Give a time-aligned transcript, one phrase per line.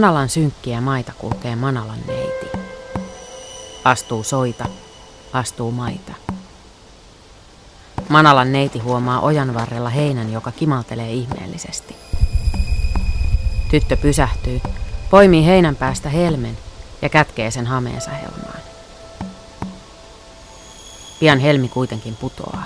[0.00, 2.46] Manalan synkkiä maita kulkee Manalan neiti.
[3.84, 4.64] Astuu soita,
[5.32, 6.12] astuu maita.
[8.08, 11.96] Manalan neiti huomaa ojan varrella heinän, joka kimaltelee ihmeellisesti.
[13.70, 14.60] Tyttö pysähtyy,
[15.10, 16.58] poimii heinän päästä helmen
[17.02, 18.60] ja kätkee sen hameensa helmaan.
[21.20, 22.64] Pian helmi kuitenkin putoaa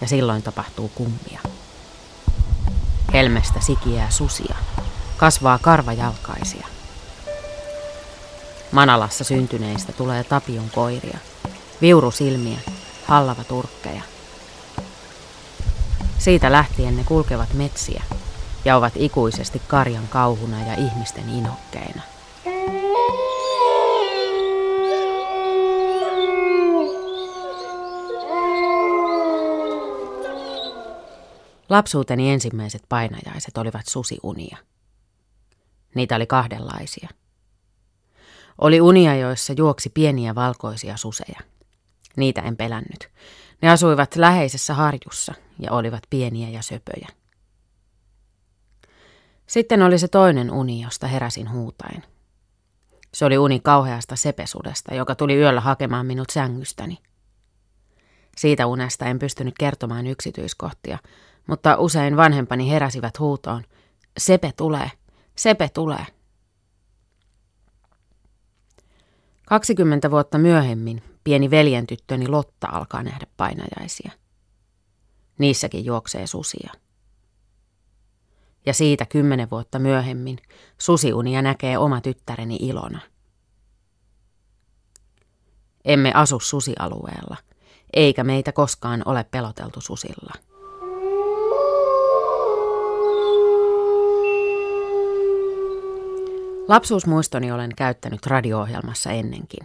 [0.00, 1.40] ja silloin tapahtuu kummia.
[3.12, 4.49] Helmestä sikiää susia,
[5.20, 6.66] kasvaa karvajalkaisia.
[8.72, 11.18] Manalassa syntyneistä tulee tapion koiria,
[11.80, 12.58] viurusilmiä,
[13.04, 14.02] hallava turkkeja.
[16.18, 18.02] Siitä lähtien ne kulkevat metsiä
[18.64, 22.02] ja ovat ikuisesti karjan kauhuna ja ihmisten inhokkeina.
[31.68, 34.69] Lapsuuteni ensimmäiset painajaiset olivat susiunia.
[35.94, 37.08] Niitä oli kahdenlaisia.
[38.58, 41.40] Oli unia, joissa juoksi pieniä valkoisia suseja.
[42.16, 43.10] Niitä en pelännyt.
[43.62, 47.08] Ne asuivat läheisessä harjussa ja olivat pieniä ja söpöjä.
[49.46, 52.02] Sitten oli se toinen uni, josta heräsin huutain.
[53.14, 56.98] Se oli uni kauheasta sepesudesta, joka tuli yöllä hakemaan minut sängystäni.
[58.36, 60.98] Siitä unesta en pystynyt kertomaan yksityiskohtia,
[61.46, 63.64] mutta usein vanhempani heräsivät huutoon.
[64.18, 64.90] Sepe tulee,
[65.36, 66.06] Sepe tulee.
[69.46, 74.10] 20 vuotta myöhemmin pieni veljentyttöni Lotta alkaa nähdä painajaisia.
[75.38, 76.72] Niissäkin juoksee susia.
[78.66, 80.38] Ja siitä kymmenen vuotta myöhemmin
[80.78, 83.00] susiunia näkee oma tyttäreni Ilona.
[85.84, 87.36] Emme asu susialueella,
[87.92, 90.32] eikä meitä koskaan ole peloteltu susilla.
[96.70, 99.60] Lapsuusmuistoni olen käyttänyt radio-ohjelmassa ennenkin.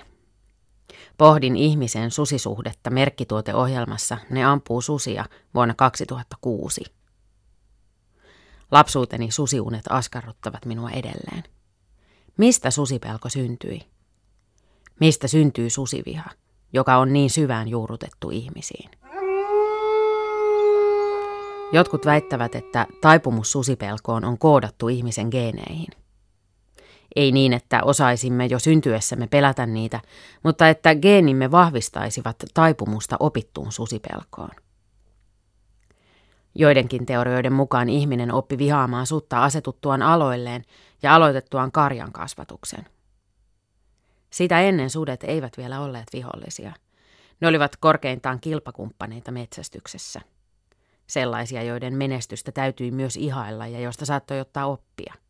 [1.17, 6.83] Pohdin ihmisen susisuhdetta merkkituoteohjelmassa Ne ampuu susia vuonna 2006.
[8.71, 11.43] Lapsuuteni susiunet askarruttavat minua edelleen.
[12.37, 13.81] Mistä susipelko syntyi?
[14.99, 16.29] Mistä syntyy susiviha,
[16.73, 18.91] joka on niin syvään juurrutettu ihmisiin?
[21.71, 25.87] Jotkut väittävät, että taipumus susipelkoon on koodattu ihmisen geeneihin–
[27.15, 29.99] ei niin, että osaisimme jo syntyessämme pelätä niitä,
[30.43, 34.49] mutta että geenimme vahvistaisivat taipumusta opittuun susipelkoon.
[36.55, 40.63] Joidenkin teorioiden mukaan ihminen oppi vihaamaan sutta asetuttuaan aloilleen
[41.03, 42.85] ja aloitettuaan karjan kasvatuksen.
[44.29, 46.73] Sitä ennen sudet eivät vielä olleet vihollisia.
[47.41, 50.21] Ne olivat korkeintaan kilpakumppaneita metsästyksessä.
[51.07, 55.13] Sellaisia, joiden menestystä täytyi myös ihailla ja josta saattoi ottaa oppia–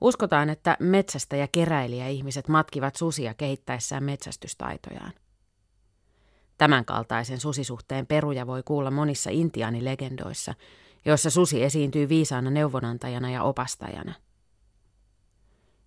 [0.00, 5.12] Uskotaan, että metsästä ja keräilijä ihmiset matkivat susia kehittäessään metsästystaitojaan.
[6.58, 10.54] Tämänkaltaisen susisuhteen peruja voi kuulla monissa intiaanilegendoissa,
[11.04, 14.14] joissa susi esiintyy viisaana neuvonantajana ja opastajana.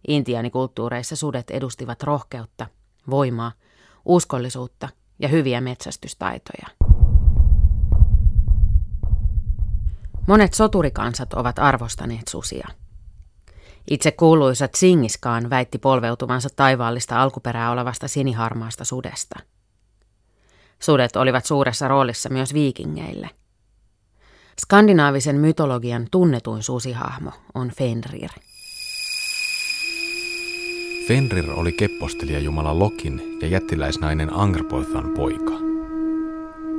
[0.08, 2.68] Intiaanikulttuureissa sudet edustivat rohkeutta,
[3.10, 3.52] voimaa,
[4.06, 6.68] uskollisuutta ja hyviä metsästystaitoja.
[10.28, 12.68] Monet soturikansat ovat arvostaneet susia–
[13.90, 19.40] itse kuuluisa Tsingiskaan väitti polveutuvansa taivaallista alkuperää olevasta siniharmaasta sudesta.
[20.80, 23.30] Sudet olivat suuressa roolissa myös viikingeille.
[24.62, 28.30] Skandinaavisen mytologian tunnetuin susihahmo on Fenrir.
[31.08, 35.54] Fenrir oli keppostelija jumala Lokin ja jättiläisnainen Angerpoithan poika.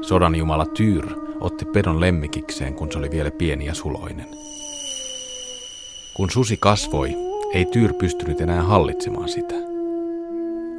[0.01, 1.07] Sodan jumala Tyr
[1.41, 4.29] otti pedon lemmikikseen, kun se oli vielä pieni ja suloinen.
[6.15, 7.17] Kun susi kasvoi,
[7.53, 9.55] ei Tyr pystynyt enää hallitsemaan sitä.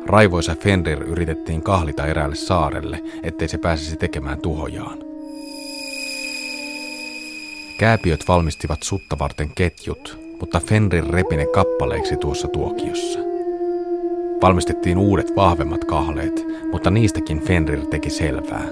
[0.05, 4.97] Raivoisa Fenrir yritettiin kahlita eräälle saarelle, ettei se pääsisi tekemään tuhojaan.
[7.79, 13.19] Kääpiöt valmistivat sutta varten ketjut, mutta Fenrir repi ne kappaleiksi tuossa tuokiossa.
[14.41, 18.67] Valmistettiin uudet vahvemmat kahleet, mutta niistäkin Fenrir teki selvää.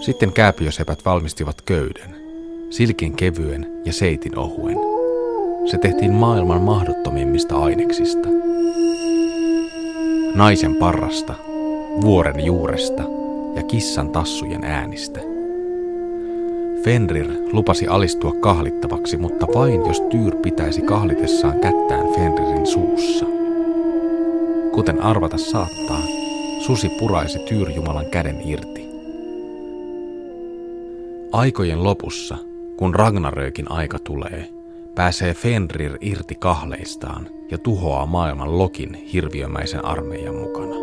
[0.00, 2.16] Sitten kääpiösepät valmistivat köyden–
[2.70, 4.76] silkin kevyen ja seitin ohuen.
[5.70, 8.28] Se tehtiin maailman mahdottomimmista aineksista.
[10.34, 11.34] Naisen parrasta,
[12.00, 13.02] vuoren juuresta
[13.56, 15.20] ja kissan tassujen äänistä.
[16.82, 23.26] Fenrir lupasi alistua kahlittavaksi, mutta vain jos Tyr pitäisi kahlitessaan kättään Fenririn suussa.
[24.72, 26.02] Kuten arvata saattaa,
[26.66, 28.88] susi puraisi Tyr-jumalan käden irti.
[31.32, 32.36] Aikojen lopussa
[32.76, 34.48] kun Ragnarökin aika tulee,
[34.94, 40.76] pääsee Fenrir irti kahleistaan ja tuhoaa maailman Lokin hirviömäisen armeijan mukana.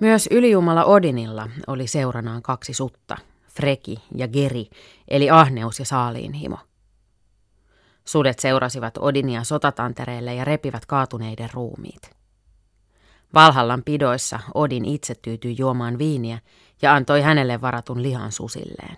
[0.00, 3.16] Myös ylijumala Odinilla oli seuranaan kaksi sutta,
[3.48, 4.66] Freki ja Geri,
[5.08, 6.58] eli ahneus ja saaliinhimo.
[8.04, 12.23] Sudet seurasivat Odinia sotatantereelle ja repivät kaatuneiden ruumiit.
[13.34, 16.38] Valhallan pidoissa Odin itse tyytyi juomaan viiniä
[16.82, 18.96] ja antoi hänelle varatun lihan susilleen.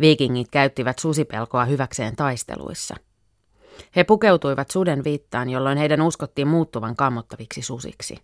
[0.00, 2.94] Viikingit käyttivät susipelkoa hyväkseen taisteluissa.
[3.96, 8.18] He pukeutuivat suden viittaan, jolloin heidän uskottiin muuttuvan kammottaviksi susiksi.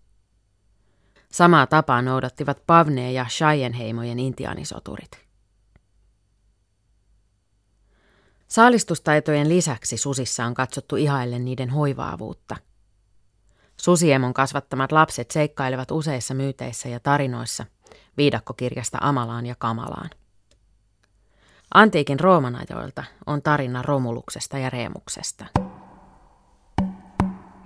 [1.33, 5.11] Samaa tapaa noudattivat Pavne- ja Cheyenne-heimojen intiaanisoturit.
[8.49, 12.57] Saalistustaitojen lisäksi susissa on katsottu ihaille niiden hoivaavuutta.
[13.83, 17.65] Susiemon kasvattamat lapset seikkailevat useissa myyteissä ja tarinoissa,
[18.17, 20.11] viidakkokirjasta Amalaan ja Kamalaan.
[21.75, 25.45] Antiikin Rooman ajoilta on tarina Romuluksesta ja Reemuksesta.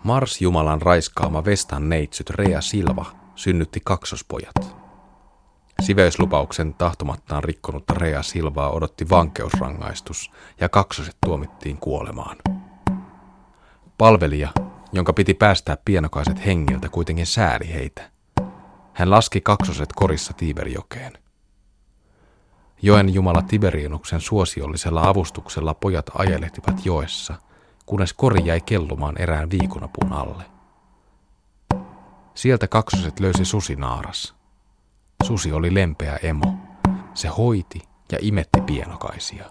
[0.04, 3.04] Mars-jumalan raiskaama Vestan neitsyt Rea Silva
[3.34, 4.76] synnytti kaksospojat.
[5.82, 10.30] Siveyslupauksen tahtomattaan rikkonutta Rea Silvaa odotti vankeusrangaistus
[10.60, 12.36] ja kaksoset tuomittiin kuolemaan.
[13.98, 14.48] Palvelija,
[14.92, 18.10] jonka piti päästää pienokaiset hengiltä, kuitenkin sääli heitä.
[18.92, 21.12] Hän laski kaksoset korissa Tiiberjokeen.
[22.82, 27.34] Joen jumala Tiberiunuksen suosiollisella avustuksella pojat ajelehtivat joessa,
[27.86, 30.44] kunnes kori jäi kellumaan erään viikunapun alle.
[32.34, 34.34] Sieltä kaksoset löysi susinaaras.
[35.22, 36.56] Susi oli lempeä emo.
[37.14, 39.50] Se hoiti ja imetti pienokaisia.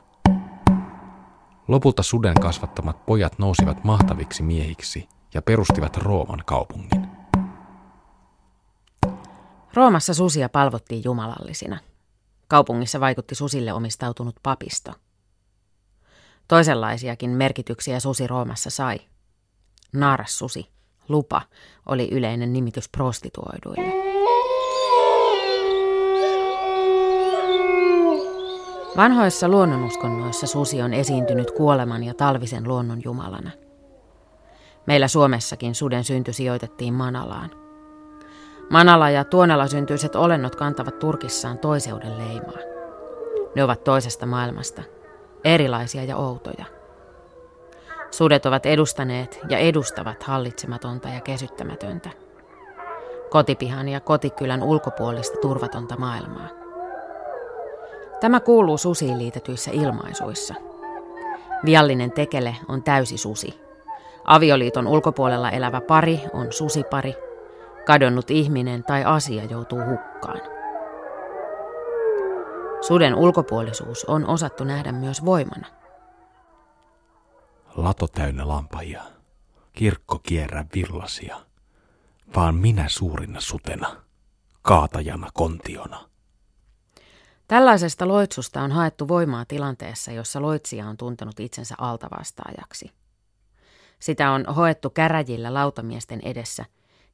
[1.68, 7.08] Lopulta suden kasvattamat pojat nousivat mahtaviksi miehiksi ja perustivat Rooman kaupungin.
[9.74, 11.80] Roomassa susia palvottiin jumalallisina.
[12.48, 14.92] Kaupungissa vaikutti susille omistautunut papisto.
[16.48, 19.00] Toisenlaisiakin merkityksiä susi Roomassa sai.
[19.94, 20.70] Naaras susi,
[21.10, 21.42] lupa,
[21.86, 24.06] oli yleinen nimitys prostituoiduille.
[28.98, 33.52] Vanhoissa luonnonuskonnoissa susi on esiintynyt kuoleman ja talvisen luonnon jumalana.
[34.88, 37.52] Meillä Suomessakin suden synty sijoitettiin Manalaan.
[38.70, 42.60] Manala ja Tuonela syntyiset olennot kantavat Turkissaan toiseuden leimaa.
[43.56, 44.84] Ne ovat toisesta maailmasta,
[45.44, 46.66] erilaisia ja outoja.
[48.12, 52.10] Sudet ovat edustaneet ja edustavat hallitsematonta ja kesyttämätöntä.
[53.30, 56.50] Kotipihan ja kotikylän ulkopuolista turvatonta maailmaa.
[58.20, 60.54] Tämä kuuluu susiin liitetyissä ilmaisuissa.
[61.66, 63.64] Viallinen tekele on täysi susi.
[64.25, 67.13] Avioliiton ulkopuolella elävä pari on susipari.
[67.86, 70.42] Kadonnut ihminen tai asia joutuu hukkaan.
[72.81, 75.68] Suden ulkopuolisuus on osattu nähdä myös voimana.
[77.75, 79.04] Lato täynnä lampajia,
[79.74, 81.38] kirkko kierrä villasia,
[82.36, 83.95] vaan minä suurina sutena,
[84.62, 86.10] kaatajana kontiona.
[87.48, 92.91] Tällaisesta loitsusta on haettu voimaa tilanteessa, jossa loitsija on tuntenut itsensä altavastaajaksi.
[94.00, 96.66] Sitä on hoettu käräjillä lautamiesten edessä,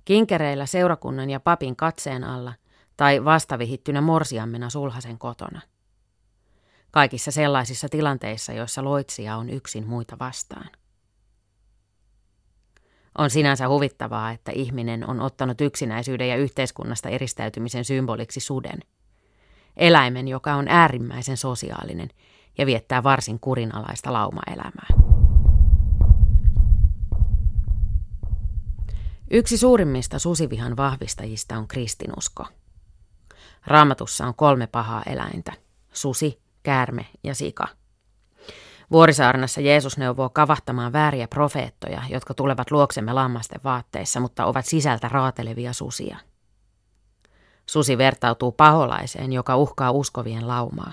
[0.06, 2.54] kinkereillä seurakunnan ja papin katseen alla
[2.98, 5.62] tai vastavihittynä morsiammena sulhasen kotona.
[6.92, 10.70] Kaikissa sellaisissa tilanteissa, joissa loitsija on yksin muita vastaan.
[13.18, 18.80] On sinänsä huvittavaa, että ihminen on ottanut yksinäisyyden ja yhteiskunnasta eristäytymisen symboliksi suden–
[19.78, 22.10] eläimen, joka on äärimmäisen sosiaalinen
[22.58, 25.11] ja viettää varsin kurinalaista laumaelämää.
[29.32, 32.46] Yksi suurimmista susivihan vahvistajista on kristinusko.
[33.68, 35.54] Raamatussa on kolme pahaa eläintä,
[35.94, 37.68] susi, käärme ja sika.
[38.92, 45.74] Vuorisaarnassa Jeesus neuvoo kavahtamaan vääriä profeettoja, jotka tulevat luoksemme lammasten vaatteissa, mutta ovat sisältä raatelevia
[45.74, 46.18] susia–
[47.72, 50.92] Susi vertautuu paholaiseen, joka uhkaa uskovien laumaa.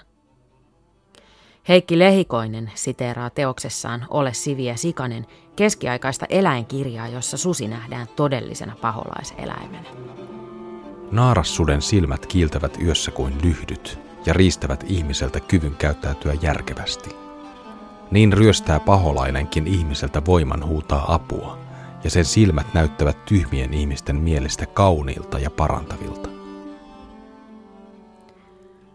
[1.69, 5.27] Heikki Lehikoinen siteeraa teoksessaan Ole Siviä Sikanen
[5.59, 9.89] keskiaikaista eläinkirjaa, jossa susi nähdään todellisena paholaiseläimenä.
[11.11, 17.11] Naarassuden silmät kiiltävät yössä kuin lyhdyt ja riistävät ihmiseltä kyvyn käyttäytyä järkevästi.
[18.11, 21.59] Niin ryöstää paholainenkin ihmiseltä voiman huutaa apua,
[22.05, 26.29] ja sen silmät näyttävät tyhmien ihmisten mielestä kauniilta ja parantavilta.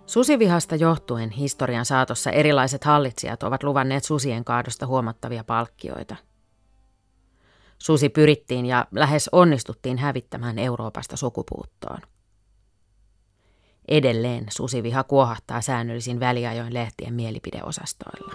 [0.05, 6.15] Susivihasta johtuen historian saatossa erilaiset hallitsijat ovat luvanneet susien kaadosta huomattavia palkkioita.
[7.79, 11.99] Susi pyrittiin ja lähes onnistuttiin hävittämään Euroopasta sukupuuttoon.
[13.87, 18.33] Edelleen susiviha kuohahtaa säännöllisin väliajoin lehtien mielipideosastoilla.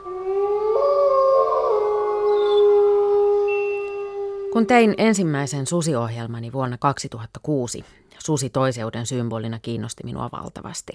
[4.53, 7.85] Kun tein ensimmäisen susiohjelmani vuonna 2006,
[8.19, 10.93] susi toiseuden symbolina kiinnosti minua valtavasti.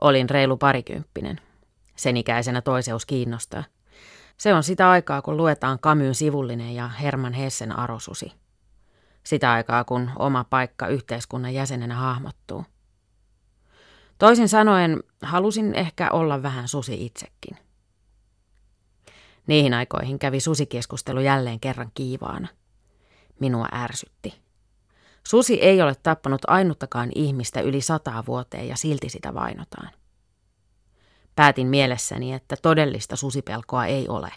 [0.00, 1.40] Olin reilu parikymppinen.
[1.96, 3.64] Sen ikäisenä toiseus kiinnostaa.
[4.36, 8.32] Se on sitä aikaa, kun luetaan Kamyn sivullinen ja Herman Hessen arosusi.
[9.22, 12.64] Sitä aikaa, kun oma paikka yhteiskunnan jäsenenä hahmottuu.
[14.18, 17.56] Toisin sanoen, halusin ehkä olla vähän susi itsekin.
[19.46, 22.48] Niihin aikoihin kävi susikeskustelu jälleen kerran kiivaana.
[23.40, 24.34] Minua ärsytti.
[25.26, 29.90] Susi ei ole tappanut ainuttakaan ihmistä yli sataa vuoteen ja silti sitä vainotaan.
[31.36, 34.30] Päätin mielessäni, että todellista susipelkoa ei ole.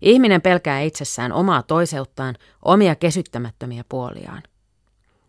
[0.00, 4.42] Ihminen pelkää itsessään omaa toiseuttaan, omia kesyttämättömiä puoliaan.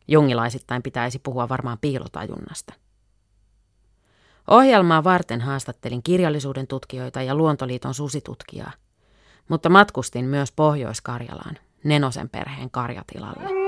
[0.08, 2.74] Jungilaisittain pitäisi puhua varmaan piilotajunnasta.
[4.48, 8.72] Ohjelmaa varten haastattelin kirjallisuuden tutkijoita ja Luontoliiton susitutkijaa,
[9.48, 13.67] mutta matkustin myös Pohjois-Karjalaan, Nenosen perheen karjatilalle.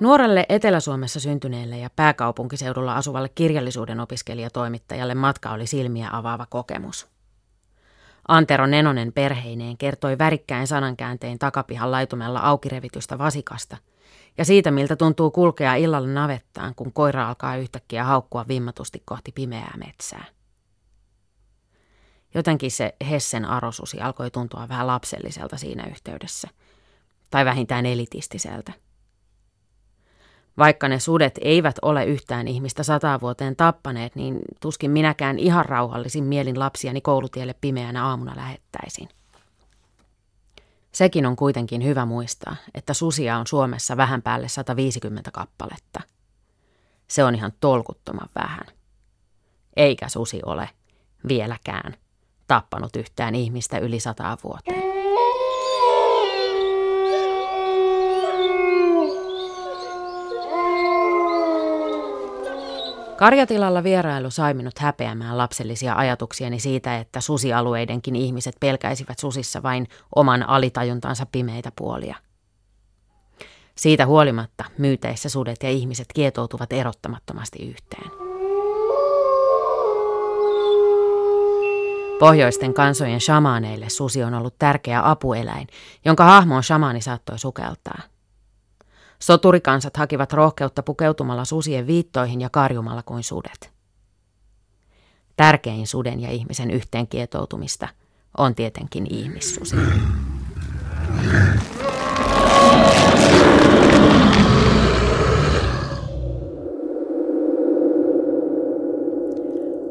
[0.00, 7.08] Nuorelle Etelä-Suomessa syntyneelle ja pääkaupunkiseudulla asuvalle kirjallisuuden opiskelijatoimittajalle matka oli silmiä avaava kokemus.
[8.28, 13.76] Antero Nenonen perheineen kertoi värikkäin sanankääntein takapihan laitumella aukirevitystä vasikasta
[14.38, 19.74] ja siitä, miltä tuntuu kulkea illalla navettaan, kun koira alkaa yhtäkkiä haukkua vimmatusti kohti pimeää
[19.86, 20.24] metsää.
[22.34, 26.48] Jotenkin se Hessen arosusi alkoi tuntua vähän lapselliselta siinä yhteydessä,
[27.30, 28.72] tai vähintään elitistiseltä.
[30.60, 36.24] Vaikka ne sudet eivät ole yhtään ihmistä sataa vuoteen tappaneet, niin tuskin minäkään ihan rauhallisin
[36.24, 39.08] mielin lapsiani koulutielle pimeänä aamuna lähettäisin.
[40.92, 46.00] Sekin on kuitenkin hyvä muistaa, että susia on Suomessa vähän päälle 150 kappaletta.
[47.08, 48.64] Se on ihan tolkuttoman vähän.
[49.76, 50.68] Eikä susi ole
[51.28, 51.94] vieläkään
[52.46, 54.79] tappanut yhtään ihmistä yli sataa vuoteen.
[63.20, 70.48] Karjatilalla vierailu sai minut häpeämään lapsellisia ajatuksiani siitä, että susialueidenkin ihmiset pelkäisivät susissa vain oman
[70.48, 72.16] alitajuntansa pimeitä puolia.
[73.74, 78.10] Siitä huolimatta myyteissä sudet ja ihmiset kietoutuvat erottamattomasti yhteen.
[82.18, 85.66] Pohjoisten kansojen shamaaneille susi on ollut tärkeä apueläin,
[86.04, 88.02] jonka hahmoon shamaani saattoi sukeltaa–
[89.22, 93.70] Soturikansat hakivat rohkeutta pukeutumalla susien viittoihin ja karjumalla kuin sudet.
[95.36, 97.88] Tärkein suden ja ihmisen yhteenkietoutumista
[98.38, 99.76] on tietenkin ihmissusi.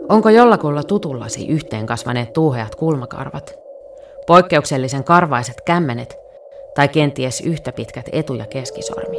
[0.09, 3.53] Onko jollakulla tutullasi yhteen kasvaneet tuuheat kulmakarvat,
[4.27, 6.28] poikkeuksellisen karvaiset kämmenet
[6.75, 9.17] tai kenties yhtä pitkät etu- ja keskisormi.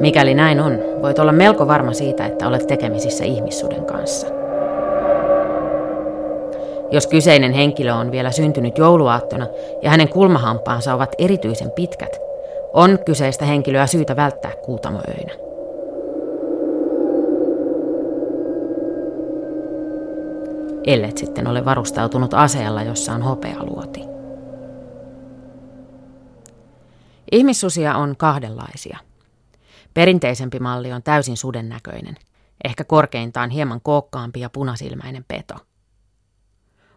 [0.00, 4.26] Mikäli näin on, voit olla melko varma siitä, että olet tekemisissä ihmissuden kanssa.
[6.90, 9.46] Jos kyseinen henkilö on vielä syntynyt jouluaattona
[9.82, 12.20] ja hänen kulmahampaansa ovat erityisen pitkät,
[12.72, 15.32] on kyseistä henkilöä syytä välttää kuutamoöinä.
[20.86, 24.09] Ellet sitten ole varustautunut aseella, jossa on hopealuoti.
[27.32, 28.98] Ihmissusia on kahdenlaisia.
[29.94, 32.16] Perinteisempi malli on täysin suden näköinen,
[32.64, 35.54] ehkä korkeintaan hieman kookkaampi ja punasilmäinen peto.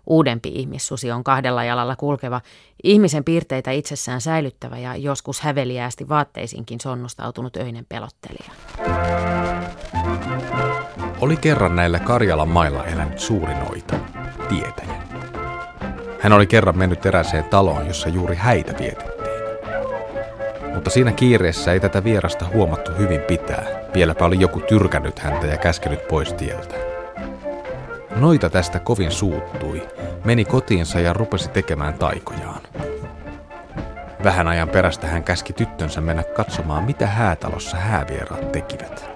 [0.08, 2.42] Uudempi ihmissusi on kahdella jalalla kulkeva,
[2.84, 8.52] ihmisen piirteitä itsessään säilyttävä ja joskus häveliäästi vaatteisiinkin sonnustautunut öinen pelottelija.
[11.22, 13.96] Oli kerran näillä Karjalan mailla elänyt suuri noita,
[14.50, 15.04] tietäjä.
[16.20, 19.23] Hän oli kerran mennyt eräseen taloon, jossa juuri häitä vietettiin.
[20.74, 23.66] Mutta siinä kiireessä ei tätä vierasta huomattu hyvin pitää.
[23.94, 26.76] Vieläpä oli joku tyrkännyt häntä ja käskenyt pois tieltä.
[28.16, 29.88] Noita tästä kovin suuttui,
[30.24, 32.62] meni kotiinsa ja rupesi tekemään taikojaan.
[34.24, 39.10] Vähän ajan perästä hän käski tyttönsä mennä katsomaan, mitä häätalossa häävieraat tekivät.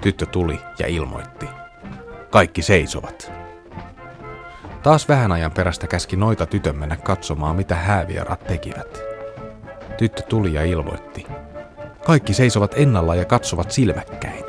[0.00, 1.46] Tyttö tuli ja ilmoitti.
[2.30, 3.32] Kaikki seisovat.
[4.82, 9.09] Taas vähän ajan perästä käski noita tytön mennä katsomaan, mitä häävieraat tekivät.
[10.00, 11.26] Tyttö tuli ja ilmoitti.
[12.04, 14.44] Kaikki seisovat ennalla ja katsovat silmäkkäin.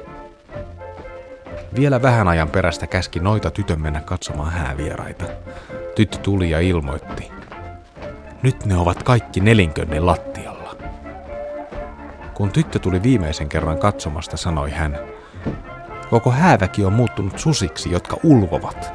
[1.76, 5.26] Vielä vähän ajan perästä käski noita tytön mennä katsomaan häävieraita.
[5.96, 7.32] Tyttö tuli ja ilmoitti.
[8.44, 10.76] Nyt ne ovat kaikki nelinkönnen lattialla.
[12.34, 15.00] Kun tyttö tuli viimeisen kerran katsomasta, sanoi hän,
[16.10, 18.94] Koko hääväki on muuttunut susiksi, jotka ulvovat.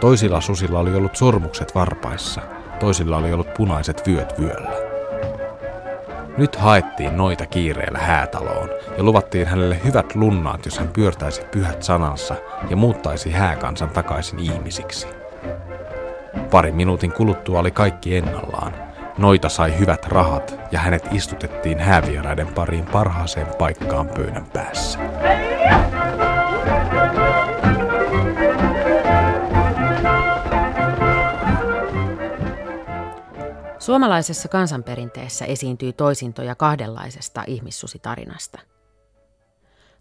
[0.00, 2.40] Toisilla susilla oli ollut sormukset varpaissa,
[2.80, 4.87] toisilla oli ollut punaiset vyöt vyöllä.
[6.38, 12.34] Nyt haettiin noita kiireellä häätaloon ja luvattiin hänelle hyvät lunnaat, jos hän pyörtäisi pyhät sanansa
[12.70, 15.06] ja muuttaisi hääkansan takaisin ihmisiksi.
[16.50, 18.74] Pari minuutin kuluttua oli kaikki ennallaan.
[19.18, 24.98] Noita sai hyvät rahat ja hänet istutettiin häävieraiden pariin parhaaseen paikkaan pöydän päässä.
[33.88, 38.58] Suomalaisessa kansanperinteessä esiintyy toisintoja kahdenlaisesta ihmissusitarinasta.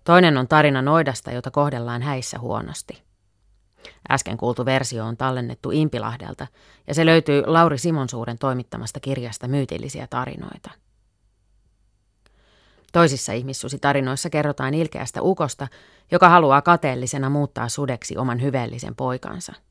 [0.04, 3.04] Toinen on tarina noidasta, jota kohdellaan häissä huonosti.
[4.12, 6.48] Äsken kuultu versio on tallennettu Impilahdelta
[6.88, 10.72] ja se löytyy Lauri Simonsuuren toimittamasta kirjasta Myytillisiä tarinoita.
[12.94, 15.68] Toisissa ihmissusitarinoissa kerrotaan ilkeästä ukosta,
[16.12, 19.54] joka haluaa kateellisena muuttaa sudeksi oman hyveellisen poikansa–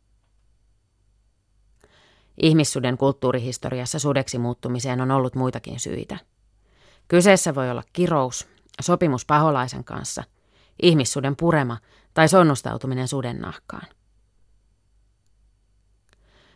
[2.42, 6.18] Ihmissuden kulttuurihistoriassa sudeksi muuttumiseen on ollut muitakin syitä.
[7.08, 8.48] Kyseessä voi olla kirous,
[8.80, 10.24] sopimus paholaisen kanssa,
[10.82, 11.78] ihmissuden purema
[12.14, 13.86] tai sonnustautuminen suden nahkaan.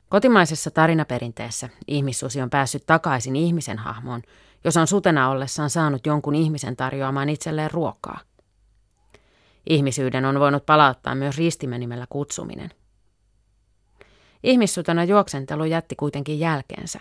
[0.08, 4.22] Kotimaisessa tarinaperinteessä ihmissusi on päässyt takaisin ihmisen hahmoon,
[4.64, 8.20] jos on sutena ollessaan saanut jonkun ihmisen tarjoamaan itselleen ruokaa.
[9.68, 12.70] Ihmisyyden on voinut palauttaa myös ristimenimellä kutsuminen.
[14.42, 17.00] Ihmissutana juoksentelu jätti kuitenkin jälkeensä.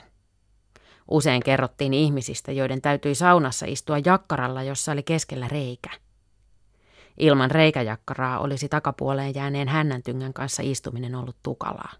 [1.11, 5.89] Usein kerrottiin ihmisistä, joiden täytyi saunassa istua jakkaralla, jossa oli keskellä reikä.
[7.17, 11.93] Ilman reikäjakkaraa olisi takapuoleen jääneen hännäntyngän kanssa istuminen ollut tukalaa.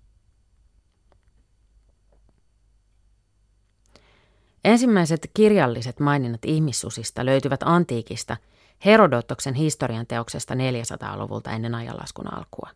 [4.63, 8.37] Ensimmäiset kirjalliset maininnat ihmissusista löytyvät antiikista
[8.85, 12.69] Herodotoksen historian teoksesta 400-luvulta ennen ajanlaskun alkua.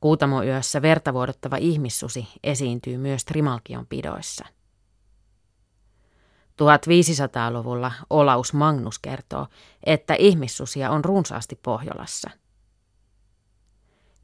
[0.00, 4.44] Kuutamoyössä vertavuodottava ihmissusi esiintyy myös Trimalkion pidoissa.
[6.60, 9.46] 1500-luvulla Olaus Magnus kertoo,
[9.84, 12.30] että ihmissusia on runsaasti Pohjolassa.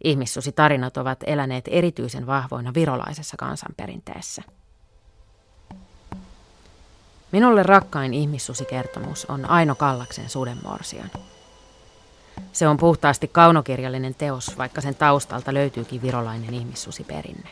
[0.05, 4.43] Ihmissusitarinat ovat eläneet erityisen vahvoina virolaisessa kansanperinteessä.
[7.33, 11.11] Minulle rakkain ihmissusikertomus on Aino Kallaksen Sudenmorsian.
[12.53, 17.51] Se on puhtaasti kaunokirjallinen teos, vaikka sen taustalta löytyykin virolainen ihmissusiperinne.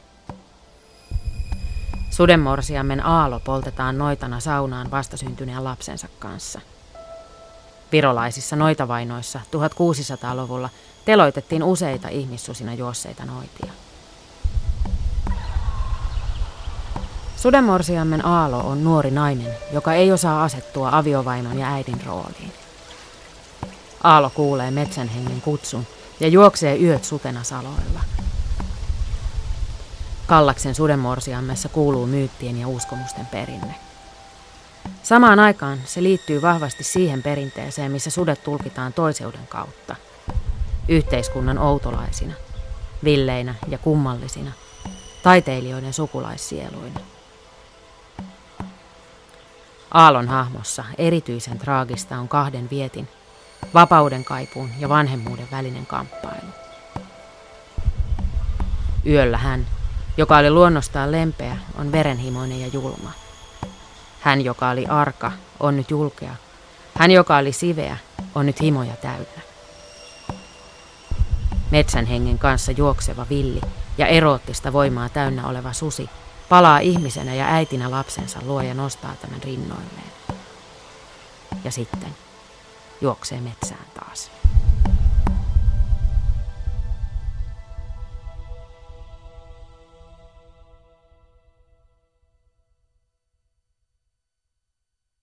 [2.11, 6.61] Sudenmorsiammen aalo poltetaan noitana saunaan vastasyntyneen lapsensa kanssa.
[7.93, 10.71] Virolaisissa noitavainoissa 1600-luvulla
[11.05, 13.73] teloitettiin useita ihmissusina juosseita noitia.
[17.37, 22.64] Sudenmorsiammen aalo on nuori nainen, joka ei osaa asettua aviovainon ja äidin rooliin.
[24.05, 25.87] Aalo kuulee metsän hengen kutsun
[26.21, 28.01] ja juoksee yöt sutena saloilla.
[30.27, 33.75] Kallaksen sudenmorsiammessa kuuluu myyttien ja uskomusten perinne.
[35.03, 39.97] Samaan aikaan se liittyy vahvasti siihen perinteeseen, missä sudet tulkitaan toiseuden kautta.
[40.89, 42.35] Yhteiskunnan outolaisina,
[43.05, 44.53] villeinä ja kummallisina,
[45.23, 47.01] taiteilijoiden sukulaissieluina.
[49.95, 53.09] Aallon hahmossa erityisen traagista on kahden vietin–
[53.75, 56.49] vapauden kaipuun ja vanhemmuuden välinen kamppailu.
[59.07, 59.67] Yöllä hän,
[60.17, 63.11] joka oli luonnostaan lempeä, on verenhimoinen ja julma.
[64.21, 66.37] Hän, joka oli arka, on nyt julkea.
[66.99, 67.97] Hän, joka oli siveä,
[68.35, 69.45] on nyt himoja täynnä.
[71.71, 73.61] Metsän hengen kanssa juokseva villi
[73.99, 76.11] ja eroottista voimaa täynnä oleva susi
[76.49, 80.13] palaa ihmisenä ja äitinä lapsensa luo ja nostaa tämän rinnoilleen.
[81.65, 82.24] Ja sitten
[83.05, 84.31] juoksee metsään taas.